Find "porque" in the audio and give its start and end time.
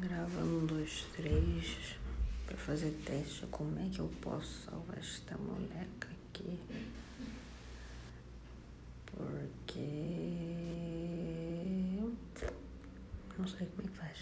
9.06-10.12